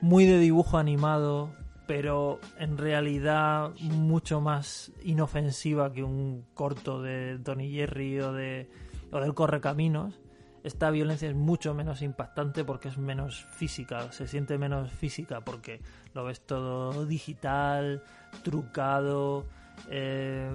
muy 0.00 0.24
de 0.26 0.38
dibujo 0.38 0.78
animado, 0.78 1.50
pero 1.86 2.38
en 2.58 2.78
realidad 2.78 3.72
mucho 3.80 4.40
más 4.40 4.92
inofensiva 5.02 5.92
que 5.92 6.02
un 6.02 6.44
corto 6.54 7.02
de 7.02 7.38
Tony 7.42 7.70
Jerry 7.72 8.20
o, 8.20 8.32
de, 8.32 8.70
o 9.10 9.20
del 9.20 9.34
Correcaminos. 9.34 10.20
Esta 10.62 10.90
violencia 10.90 11.28
es 11.28 11.34
mucho 11.34 11.74
menos 11.74 12.02
impactante 12.02 12.64
porque 12.64 12.88
es 12.88 12.98
menos 12.98 13.44
física, 13.44 14.12
se 14.12 14.26
siente 14.26 14.58
menos 14.58 14.90
física 14.90 15.40
porque 15.40 15.80
lo 16.12 16.24
ves 16.24 16.42
todo 16.42 17.06
digital, 17.06 18.02
trucado, 18.42 19.46
eh, 19.88 20.50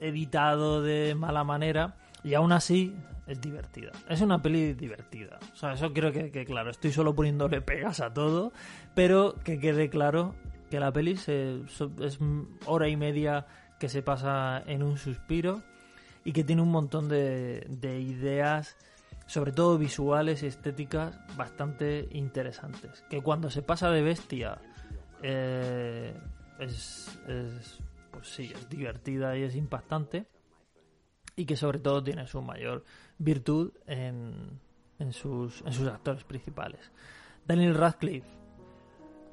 editado 0.00 0.82
de 0.82 1.14
mala 1.14 1.44
manera 1.44 1.94
y 2.24 2.34
aún 2.34 2.52
así 2.52 2.94
es 3.28 3.40
divertida. 3.40 3.92
Es 4.08 4.20
una 4.20 4.42
peli 4.42 4.74
divertida. 4.74 5.38
O 5.52 5.56
sea, 5.56 5.74
eso 5.74 5.92
que, 5.92 6.30
que 6.32 6.44
claro, 6.44 6.70
estoy 6.70 6.92
solo 6.92 7.14
poniéndole 7.14 7.60
pegas 7.60 8.00
a 8.00 8.12
todo, 8.12 8.52
pero 8.94 9.34
que 9.44 9.60
quede 9.60 9.90
claro 9.90 10.34
que 10.70 10.80
la 10.80 10.92
peli 10.92 11.16
se, 11.16 11.60
es 12.00 12.18
hora 12.66 12.88
y 12.88 12.96
media 12.96 13.46
que 13.78 13.88
se 13.88 14.02
pasa 14.02 14.62
en 14.66 14.82
un 14.82 14.98
suspiro 14.98 15.62
y 16.24 16.32
que 16.32 16.42
tiene 16.42 16.62
un 16.62 16.70
montón 16.70 17.08
de, 17.08 17.64
de 17.68 18.00
ideas 18.00 18.76
sobre 19.26 19.52
todo 19.52 19.76
visuales 19.76 20.42
y 20.42 20.46
estéticas 20.46 21.20
bastante 21.36 22.08
interesantes. 22.12 23.04
Que 23.10 23.22
cuando 23.22 23.50
se 23.50 23.62
pasa 23.62 23.90
de 23.90 24.02
bestia 24.02 24.58
eh, 25.22 26.14
es, 26.58 27.20
es, 27.28 27.78
pues 28.10 28.26
sí, 28.26 28.50
es 28.54 28.68
divertida 28.68 29.36
y 29.36 29.42
es 29.42 29.54
impactante. 29.54 30.26
Y 31.38 31.46
que 31.46 31.56
sobre 31.56 31.78
todo 31.78 32.02
tiene 32.02 32.26
su 32.26 32.42
mayor 32.42 32.84
virtud 33.16 33.70
en, 33.86 34.58
en, 34.98 35.12
sus, 35.12 35.62
en 35.62 35.72
sus 35.72 35.86
actores 35.86 36.24
principales. 36.24 36.90
Daniel 37.46 37.76
Radcliffe 37.76 38.28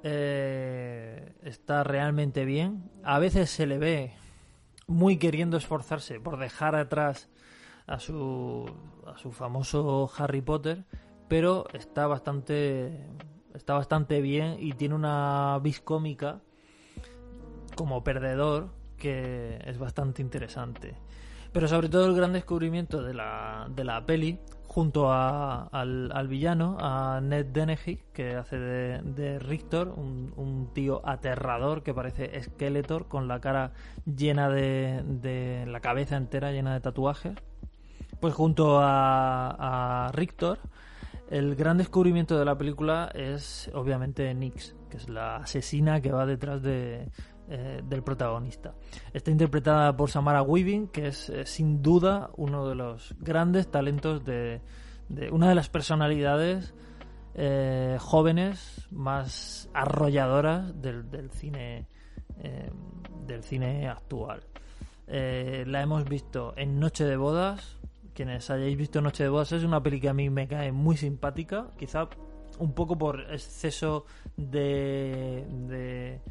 eh, 0.04 1.34
está 1.42 1.84
realmente 1.84 2.46
bien. 2.46 2.92
A 3.04 3.18
veces 3.18 3.50
se 3.50 3.66
le 3.66 3.80
ve 3.80 4.14
muy 4.86 5.18
queriendo 5.18 5.58
esforzarse 5.58 6.20
por 6.20 6.38
dejar 6.38 6.76
atrás 6.76 7.28
a 7.88 8.00
su, 8.00 8.72
a 9.08 9.18
su 9.18 9.32
famoso 9.32 10.08
Harry 10.16 10.42
Potter, 10.42 10.84
pero 11.28 11.66
está 11.74 12.06
bastante, 12.06 13.00
está 13.56 13.74
bastante 13.74 14.22
bien 14.22 14.58
y 14.60 14.74
tiene 14.74 14.94
una 14.94 15.60
vis 15.64 15.82
cómica 15.82 16.40
como 17.76 18.04
perdedor 18.04 18.70
que 18.96 19.60
es 19.66 19.80
bastante 19.80 20.22
interesante. 20.22 20.96
Pero 21.56 21.70
sobre 21.70 21.88
todo 21.88 22.08
el 22.08 22.16
gran 22.18 22.34
descubrimiento 22.34 23.02
de 23.02 23.14
la, 23.14 23.68
de 23.74 23.86
la 23.86 24.06
peli, 24.06 24.40
junto 24.68 25.10
a, 25.10 25.68
al, 25.68 26.12
al, 26.12 26.28
villano, 26.28 26.76
a 26.82 27.22
Ned 27.22 27.46
Dennehy, 27.46 28.02
que 28.12 28.36
hace 28.36 28.60
de, 28.60 29.02
de 29.02 29.40
Richter, 29.40 29.88
un, 29.88 30.34
un, 30.36 30.74
tío 30.74 31.02
aterrador 31.08 31.82
que 31.82 31.94
parece 31.94 32.44
Skeletor, 32.44 33.08
con 33.08 33.30
la 33.30 33.40
cara 33.40 33.72
llena 34.06 34.50
de, 34.50 35.02
de 35.06 35.66
la 35.66 35.80
cabeza 35.80 36.18
entera 36.18 36.52
llena 36.52 36.74
de 36.74 36.82
tatuajes. 36.82 37.36
Pues 38.20 38.34
junto 38.34 38.82
a, 38.82 40.08
a 40.08 40.12
Richter, 40.12 40.60
el 41.30 41.56
gran 41.56 41.78
descubrimiento 41.78 42.38
de 42.38 42.44
la 42.44 42.58
película 42.58 43.10
es 43.16 43.72
obviamente 43.74 44.34
Nix, 44.34 44.76
que 44.90 44.98
es 44.98 45.08
la 45.08 45.38
asesina 45.38 46.02
que 46.02 46.12
va 46.12 46.26
detrás 46.26 46.62
de, 46.62 47.08
eh, 47.48 47.82
del 47.84 48.02
protagonista. 48.02 48.74
Está 49.14 49.30
interpretada 49.30 49.96
por 49.96 50.10
Samara 50.10 50.42
Weaving, 50.42 50.88
que 50.88 51.08
es 51.08 51.30
eh, 51.30 51.46
sin 51.46 51.82
duda 51.82 52.32
uno 52.38 52.68
de 52.68 52.76
los 52.76 53.14
grandes 53.20 53.70
talentos 53.70 54.26
de, 54.26 54.62
una 55.32 55.50
de 55.50 55.56
las 55.56 55.70
personalidades 55.70 56.74
eh, 57.36 57.98
jóvenes 58.00 58.88
más 58.90 59.70
arrolladoras 59.74 60.82
del, 60.82 61.10
del 61.10 61.30
cine 61.32 61.88
del 63.26 63.44
cine 63.44 63.88
actual. 63.88 64.44
La 65.08 65.82
hemos 65.82 66.04
visto 66.04 66.54
en 66.58 66.80
Noche 66.80 67.06
de 67.06 67.16
Bodas, 67.16 67.78
quienes 68.14 68.50
hayáis 68.50 68.76
visto 68.76 69.02
Noche 69.02 69.24
de 69.24 69.30
Bodas, 69.30 69.54
es 69.54 69.64
una 69.64 69.82
peli 69.82 70.02
que 70.02 70.10
a 70.10 70.14
mí 70.14 70.30
me 70.30 70.48
cae 70.48 70.72
muy 70.72 70.98
simpática, 70.98 71.68
quizá 71.78 72.10
un 72.60 72.74
poco 72.74 72.98
por 72.98 73.22
exceso 73.32 74.06
de, 74.38 75.46
de, 75.68 76.22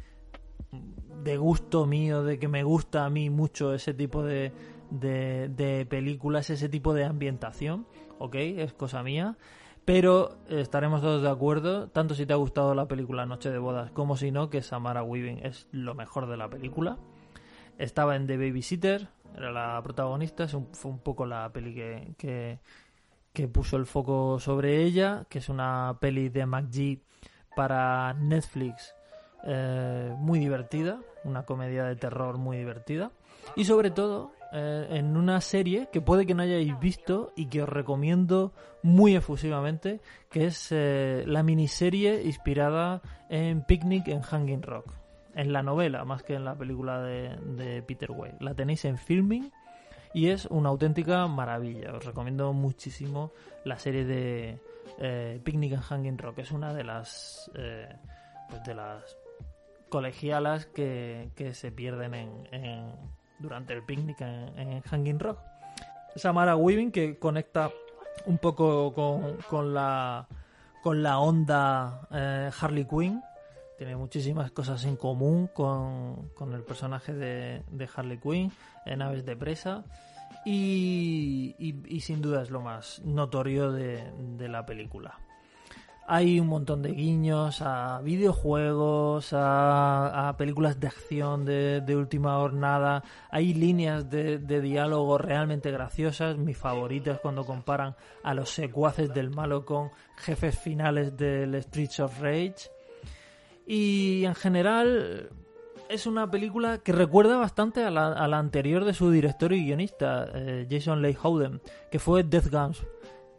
de 0.71 1.37
gusto 1.37 1.85
mío, 1.85 2.23
de 2.23 2.39
que 2.39 2.47
me 2.47 2.63
gusta 2.63 3.05
a 3.05 3.09
mí 3.09 3.29
mucho 3.29 3.73
ese 3.73 3.93
tipo 3.93 4.23
de, 4.23 4.51
de, 4.89 5.85
películas, 5.89 6.49
ese 6.49 6.69
tipo 6.69 6.93
de 6.93 7.05
ambientación, 7.05 7.87
ok, 8.19 8.35
es 8.35 8.73
cosa 8.73 9.03
mía, 9.03 9.37
Pero 9.85 10.37
estaremos 10.49 11.01
todos 11.01 11.21
de 11.21 11.29
acuerdo, 11.29 11.89
tanto 11.89 12.15
si 12.15 12.25
te 12.25 12.33
ha 12.33 12.37
gustado 12.37 12.73
la 12.73 12.87
película 12.87 13.25
Noche 13.25 13.51
de 13.51 13.59
Bodas 13.59 13.91
como 13.91 14.17
si 14.17 14.31
no, 14.31 14.49
que 14.49 14.61
Samara 14.61 15.03
Weaving 15.03 15.45
es 15.45 15.67
lo 15.71 15.93
mejor 15.93 16.27
de 16.27 16.37
la 16.37 16.49
película. 16.49 16.97
Estaba 17.77 18.15
en 18.15 18.25
The 18.25 18.37
Babysitter, 18.37 19.09
era 19.35 19.51
la 19.51 19.81
protagonista, 19.83 20.47
fue 20.47 20.91
un 20.91 20.99
poco 20.99 21.25
la 21.25 21.51
peli 21.51 21.75
que, 21.75 22.59
que, 23.33 23.47
puso 23.47 23.77
el 23.77 23.85
foco 23.85 24.39
sobre 24.39 24.83
ella, 24.83 25.25
que 25.29 25.39
es 25.39 25.49
una 25.49 25.97
peli 25.99 26.29
de 26.29 26.45
McGee 26.45 27.01
para 27.55 28.13
Netflix 28.13 28.95
eh, 29.47 30.15
muy 30.17 30.39
divertida, 30.39 30.99
una 31.23 31.43
comedia 31.43 31.83
de 31.83 31.95
terror 31.95 32.39
muy 32.39 32.57
divertida. 32.57 33.11
Y 33.55 33.65
sobre 33.65 33.91
todo, 33.91 34.31
eh, 34.51 34.87
en 34.89 35.15
una 35.17 35.39
serie 35.39 35.87
que 35.91 36.01
puede 36.01 36.25
que 36.25 36.33
no 36.33 36.41
hayáis 36.41 36.79
visto 36.79 37.31
y 37.35 37.45
que 37.45 37.61
os 37.61 37.69
recomiendo 37.69 38.53
muy 38.81 39.15
efusivamente, 39.15 40.01
que 40.31 40.47
es 40.47 40.69
eh, 40.71 41.23
la 41.27 41.43
miniserie 41.43 42.23
inspirada 42.23 43.03
en 43.29 43.63
Picnic 43.63 44.07
en 44.07 44.21
Hanging 44.21 44.63
Rock, 44.63 44.91
en 45.35 45.53
la 45.53 45.61
novela 45.61 46.05
más 46.05 46.23
que 46.23 46.33
en 46.33 46.43
la 46.43 46.55
película 46.55 47.03
de, 47.03 47.83
Peter 47.85 48.09
Way. 48.09 48.37
La 48.39 48.55
tenéis 48.55 48.83
en 48.85 48.97
filming 48.97 49.51
y 50.11 50.29
es 50.29 50.47
una 50.47 50.69
auténtica 50.69 51.27
maravilla. 51.27 51.93
Os 51.93 52.03
recomiendo 52.03 52.51
muchísimo 52.51 53.31
la 53.63 53.77
serie 53.77 54.05
de 54.05 54.59
Picnic 55.43 55.73
en 55.73 55.81
Hanging 55.81 56.17
Rock. 56.17 56.39
Es 56.39 56.51
una 56.51 56.73
de 56.73 56.83
las 56.83 57.51
pues 58.49 58.63
de 58.63 58.75
las 58.75 59.17
colegialas 59.89 60.65
que, 60.65 61.31
se 61.53 61.71
pierden 61.71 62.13
en 62.51 63.15
durante 63.39 63.73
el 63.73 63.83
picnic 63.83 64.19
en, 64.21 64.81
Hanging 64.81 65.19
Rock. 65.19 65.39
Samara 66.15 66.55
Weaving 66.55 66.91
que 66.91 67.17
conecta 67.19 67.71
un 68.25 68.37
poco 68.37 68.93
con, 69.49 69.73
la 69.73 70.27
con 70.81 71.03
la 71.03 71.19
onda 71.19 72.07
eh, 72.11 72.49
Harley 72.59 72.85
Quinn. 72.85 73.21
Tiene 73.77 73.97
muchísimas 73.97 74.51
cosas 74.51 74.85
en 74.85 74.95
común 74.95 75.47
con, 75.53 76.53
el 76.53 76.63
personaje 76.63 77.13
de, 77.13 77.89
Harley 77.93 78.19
Quinn 78.19 78.51
en 78.85 79.01
Aves 79.01 79.25
de 79.25 79.35
Presa. 79.35 79.83
Y, 80.45 81.55
sin 82.01 82.21
duda 82.21 82.43
es 82.43 82.51
lo 82.51 82.61
más 82.61 83.01
notorio 83.03 83.71
de 83.71 84.47
la 84.47 84.65
película. 84.65 85.19
Hay 86.07 86.39
un 86.39 86.47
montón 86.47 86.83
de 86.83 86.91
guiños 86.91 87.63
a 87.63 87.99
videojuegos, 88.03 89.29
a, 89.31 90.35
películas 90.37 90.79
de 90.79 90.87
acción 90.87 91.45
de, 91.45 91.95
última 91.95 92.35
jornada. 92.35 93.03
Hay 93.31 93.55
líneas 93.55 94.07
de, 94.07 94.37
diálogo 94.37 95.17
realmente 95.17 95.71
graciosas. 95.71 96.37
Mi 96.37 96.53
favorita 96.53 97.13
es 97.13 97.19
cuando 97.19 97.43
comparan 97.43 97.95
a 98.21 98.35
los 98.35 98.51
secuaces 98.51 99.11
del 99.15 99.31
malo 99.31 99.65
con 99.65 99.89
jefes 100.17 100.59
finales 100.59 101.17
del 101.17 101.55
Streets 101.63 101.99
of 101.99 102.21
Rage. 102.21 102.69
Y 103.65 104.25
en 104.25 104.35
general 104.35 105.31
es 105.89 106.05
una 106.05 106.29
película 106.29 106.77
que 106.77 106.91
recuerda 106.91 107.37
bastante 107.37 107.83
a 107.83 107.89
la, 107.89 108.37
anterior 108.37 108.85
de 108.85 108.93
su 108.93 109.09
director 109.09 109.53
y 109.53 109.65
guionista, 109.65 110.29
eh, 110.35 110.67
Jason 110.69 111.01
Leigh 111.01 111.17
Howden, 111.23 111.61
que 111.89 111.97
fue 111.97 112.23
Death 112.23 112.51
Guns 112.51 112.85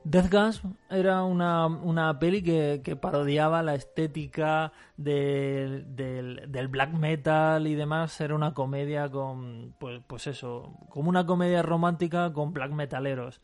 Death 0.08 0.30
Guns 0.30 0.62
era 0.88 1.24
una, 1.24 1.66
una 1.66 2.16
peli 2.20 2.40
que, 2.40 2.96
parodiaba 2.96 3.64
la 3.64 3.74
estética 3.74 4.72
del, 4.96 5.96
del, 5.96 6.68
black 6.68 6.92
metal 6.92 7.66
y 7.66 7.74
demás. 7.74 8.20
Era 8.20 8.36
una 8.36 8.54
comedia 8.54 9.10
con, 9.10 9.74
pues, 9.80 10.00
pues 10.06 10.28
eso, 10.28 10.78
como 10.90 11.08
una 11.08 11.26
comedia 11.26 11.60
romántica 11.62 12.32
con 12.32 12.52
black 12.52 12.70
metaleros. 12.70 13.40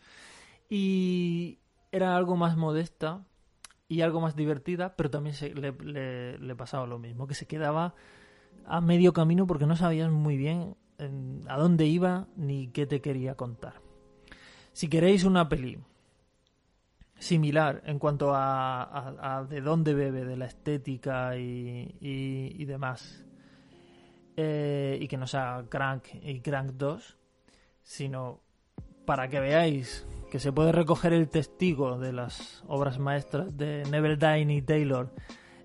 Y 0.70 1.58
era 1.90 2.16
algo 2.16 2.36
más 2.36 2.56
modesta 2.56 3.24
y 3.88 4.02
algo 4.02 4.20
más 4.20 4.36
divertida, 4.36 4.94
pero 4.94 5.10
también 5.10 5.34
se, 5.34 5.52
le, 5.52 6.54
pasaba 6.54 6.86
lo 6.86 7.00
mismo, 7.00 7.26
que 7.26 7.34
se 7.34 7.48
quedaba 7.48 7.96
a 8.66 8.80
medio 8.80 9.12
camino 9.12 9.48
porque 9.48 9.66
no 9.66 9.74
sabías 9.74 10.12
muy 10.12 10.36
bien 10.36 10.76
a 11.48 11.56
dónde 11.56 11.86
iba 11.86 12.28
ni 12.36 12.68
qué 12.68 12.86
te 12.86 13.00
quería 13.00 13.34
contar. 13.34 13.80
Si 14.72 14.86
queréis 14.86 15.24
una 15.24 15.48
peli 15.48 15.80
similar 17.22 17.82
en 17.86 18.00
cuanto 18.00 18.32
a, 18.34 19.46
de 19.48 19.60
dónde 19.60 19.94
bebe, 19.94 20.24
de 20.24 20.36
la 20.36 20.46
estética 20.46 21.36
y, 21.36 22.64
demás. 22.64 23.24
Eh, 24.36 24.98
y 25.00 25.08
que 25.08 25.16
no 25.16 25.26
sea 25.26 25.64
Crank 25.68 26.06
y 26.22 26.40
Crank 26.40 26.72
2, 26.72 27.18
sino 27.82 28.40
para 29.04 29.28
que 29.28 29.40
veáis 29.40 30.06
que 30.30 30.40
se 30.40 30.52
puede 30.52 30.72
recoger 30.72 31.12
el 31.12 31.28
testigo 31.28 31.98
de 31.98 32.12
las 32.12 32.64
obras 32.66 32.98
maestras 32.98 33.56
de 33.56 33.84
Neville 33.90 34.16
Dine 34.16 34.54
y 34.56 34.62
Taylor 34.62 35.10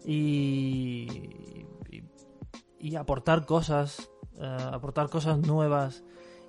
y, 0.06 1.08
y, 2.78 2.96
aportar 2.98 3.46
cosas, 3.46 4.12
eh, 4.38 4.58
aportar 4.74 5.10
cosas 5.10 5.39
nuevas 5.39 6.04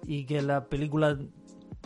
y 0.05 0.27
que 0.27 0.43
la 0.43 0.67
película 0.67 1.17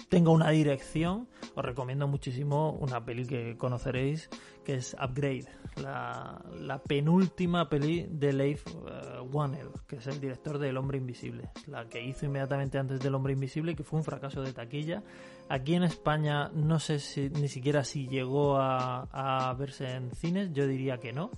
tenga 0.09 0.31
una 0.31 0.51
dirección, 0.51 1.29
os 1.55 1.65
recomiendo 1.65 2.09
muchísimo 2.09 2.73
una 2.73 3.05
peli 3.05 3.27
que 3.27 3.57
conoceréis, 3.57 4.29
que 4.65 4.75
es 4.75 4.95
Upgrade, 5.03 5.47
la, 5.77 6.81
penúltima 6.87 7.69
peli 7.69 8.07
de 8.11 8.33
Leif 8.33 8.67
uh, 8.67 9.83
que 9.87 9.97
es 9.97 10.07
el 10.07 10.21
director 10.21 10.59
de 10.59 10.69
El 10.69 10.77
Hombre 10.77 10.99
Invisible, 10.99 11.51
la 11.67 11.89
que 11.89 12.03
hizo 12.05 12.27
inmediatamente 12.27 12.79
antes 12.79 13.01
del 13.01 13.15
Hombre 13.15 13.33
Invisible, 13.33 13.75
que 13.75 13.85
fue 13.85 13.99
un 13.99 14.05
fracaso 14.05 14.43
de 14.43 14.53
taquilla. 14.53 15.03
Aquí 15.49 15.75
en 15.75 15.83
España 15.83 16.51
no 16.55 16.79
sé 16.79 16.99
si 16.99 17.31
ni 17.31 17.49
siquiera 17.49 17.85
si 17.85 18.07
llegó 18.07 18.57
a, 18.59 19.55
verse 19.59 19.91
en 19.91 20.11
cines, 20.13 20.53
yo 20.53 20.67
diría 20.67 20.99
que 20.99 21.13
no. 21.13 21.31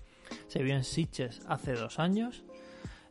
Se 0.48 0.62
vio 0.62 0.74
en 0.74 0.84
Sitges 0.84 1.40
hace 1.46 1.72
dos 1.74 1.98
años. 1.98 2.44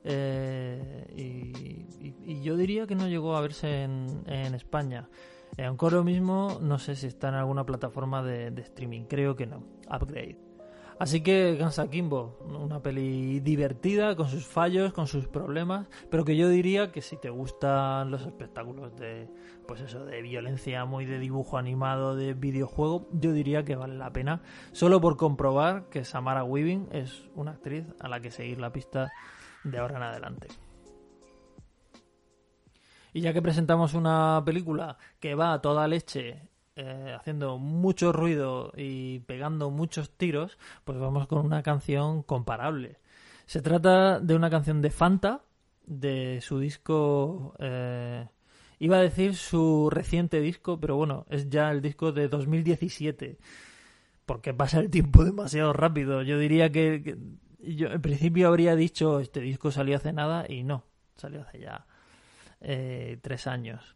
Eh, 0.03 1.05
y, 1.15 2.41
yo 2.41 2.57
diría 2.57 2.87
que 2.87 2.95
no 2.95 3.07
llegó 3.07 3.37
a 3.37 3.41
verse 3.41 3.83
en, 3.83 4.23
en 4.27 4.53
España. 4.55 5.07
Aunque 5.57 5.85
ahora 5.85 6.03
mismo 6.03 6.57
no 6.61 6.79
sé 6.79 6.95
si 6.95 7.07
está 7.07 7.29
en 7.29 7.35
alguna 7.35 7.65
plataforma 7.65 8.23
de, 8.23 8.47
streaming, 8.61 9.03
creo 9.03 9.35
que 9.35 9.45
no. 9.45 9.63
Upgrade. 9.89 10.37
Así 10.99 11.21
que 11.21 11.55
Gansa 11.55 11.89
Kimbo, 11.89 12.37
una 12.47 12.81
peli 12.81 13.39
divertida, 13.39 14.15
con 14.15 14.27
sus 14.27 14.45
fallos, 14.45 14.93
con 14.93 15.07
sus 15.07 15.27
problemas, 15.27 15.87
pero 16.09 16.23
que 16.23 16.37
yo 16.37 16.47
diría 16.49 16.91
que 16.91 17.01
si 17.01 17.17
te 17.17 17.29
gustan 17.29 18.11
los 18.11 18.25
espectáculos 18.25 18.95
de, 18.95 19.27
pues 19.67 19.81
eso, 19.81 20.05
de 20.05 20.21
violencia 20.21 20.85
muy 20.85 21.05
de 21.05 21.19
dibujo 21.19 21.57
animado, 21.57 22.15
de 22.15 22.33
videojuego, 22.33 23.09
yo 23.11 23.33
diría 23.33 23.65
que 23.65 23.75
vale 23.75 23.95
la 23.95 24.13
pena, 24.13 24.43
solo 24.71 25.01
por 25.01 25.17
comprobar 25.17 25.89
que 25.89 26.05
Samara 26.05 26.43
Weaving 26.43 26.87
es 26.91 27.27
una 27.35 27.51
actriz 27.51 27.85
a 27.99 28.07
la 28.07 28.19
que 28.21 28.31
seguir 28.31 28.59
la 28.59 28.71
pista 28.71 29.11
de 29.63 29.77
ahora 29.79 29.97
en 29.97 30.03
adelante. 30.03 30.47
Y 33.13 33.21
ya 33.21 33.31
que 33.31 33.41
presentamos 33.41 33.93
una 33.93 34.41
película 34.43 34.97
que 35.19 35.35
va 35.35 35.53
a 35.53 35.61
toda 35.61 35.87
leche 35.87 36.49
eh, 36.75 37.15
haciendo 37.15 37.59
mucho 37.59 38.11
ruido 38.11 38.73
y 38.75 39.19
pegando 39.19 39.69
muchos 39.69 40.09
tiros, 40.17 40.57
pues 40.83 40.97
vamos 40.97 41.27
con 41.27 41.45
una 41.45 41.61
canción 41.61 42.23
comparable. 42.23 42.97
Se 43.45 43.61
trata 43.61 44.19
de 44.19 44.35
una 44.35 44.49
canción 44.49 44.81
de 44.81 44.89
Fanta, 44.89 45.43
de 45.85 46.41
su 46.41 46.59
disco... 46.59 47.53
Eh, 47.59 48.27
iba 48.79 48.97
a 48.97 49.01
decir 49.01 49.35
su 49.35 49.89
reciente 49.91 50.41
disco, 50.41 50.79
pero 50.79 50.95
bueno, 50.95 51.25
es 51.29 51.49
ya 51.49 51.69
el 51.69 51.81
disco 51.81 52.11
de 52.11 52.27
2017. 52.27 53.37
Porque 54.25 54.55
pasa 54.55 54.79
el 54.79 54.89
tiempo 54.89 55.23
demasiado 55.25 55.71
rápido. 55.71 56.23
Yo 56.23 56.39
diría 56.39 56.71
que, 56.71 57.17
yo 57.59 57.89
en 57.89 58.01
principio 58.01 58.47
habría 58.47 58.75
dicho 58.75 59.19
este 59.19 59.39
disco 59.41 59.69
salió 59.69 59.97
hace 59.97 60.13
nada 60.13 60.45
y 60.49 60.63
no, 60.63 60.83
salió 61.15 61.41
hace 61.41 61.59
ya 61.59 61.85
eh, 62.63 63.19
tres 63.21 63.47
años. 63.47 63.95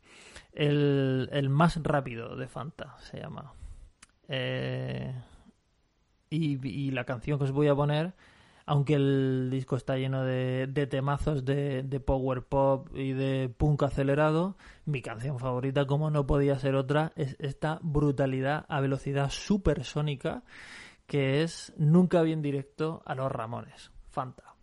El, 0.54 1.48
más 1.50 1.82
rápido 1.84 2.36
de 2.36 2.48
Fanta 2.48 2.98
se 3.00 3.20
llama. 3.20 3.54
Eh, 4.28 5.14
y, 6.30 6.92
la 6.92 7.06
canción 7.06 7.38
que 7.38 7.46
os 7.46 7.52
voy 7.52 7.68
a 7.68 7.76
poner, 7.76 8.14
aunque 8.66 8.96
el 8.96 9.50
disco 9.50 9.76
está 9.78 9.96
lleno 9.98 10.24
de, 10.24 10.88
temazos 10.90 11.46
de, 11.46 12.02
power 12.06 12.44
pop 12.44 12.90
y 12.94 13.14
de 13.14 13.50
punk 13.50 13.84
acelerado, 13.84 14.58
mi 14.86 15.02
canción 15.02 15.40
favorita, 15.40 15.86
como 15.86 16.10
no 16.10 16.28
podía 16.28 16.60
ser 16.60 16.76
otra, 16.76 17.14
es 17.16 17.38
esta 17.40 17.80
brutalidad 17.82 18.66
a 18.68 18.82
velocidad 18.82 19.30
supersónica 19.30 20.44
que 21.06 21.42
es 21.42 21.74
Nunca 21.78 22.22
bien 22.22 22.42
directo 22.42 23.02
a 23.06 23.16
los 23.16 23.32
Ramones. 23.32 23.92
Fanta. 24.10 24.56